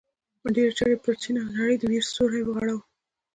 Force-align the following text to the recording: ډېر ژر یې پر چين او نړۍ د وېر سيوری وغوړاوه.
ډېر 0.55 0.69
ژر 0.77 0.87
یې 0.93 0.97
پر 1.03 1.13
چين 1.21 1.35
او 1.41 1.47
نړۍ 1.57 1.75
د 1.79 1.83
وېر 1.91 2.05
سيوری 2.13 2.41
وغوړاوه. 2.43 2.83